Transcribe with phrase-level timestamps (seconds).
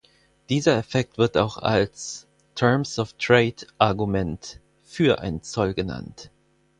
[0.49, 6.31] Dieser Effekt wird auch als „Terms-of-Trade-Argument“ für einen Zoll genannt.